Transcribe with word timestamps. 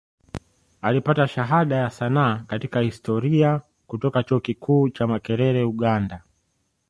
Alipata 0.81 1.27
Shahada 1.27 1.75
ya 1.75 1.89
Sanaa 1.89 2.43
katika 2.47 2.79
Historia 2.79 3.61
kutoka 3.87 4.23
Chuo 4.23 4.39
Kikuu 4.39 4.89
cha 4.89 5.07
Makerere 5.07 5.63
Uganda 5.63 6.23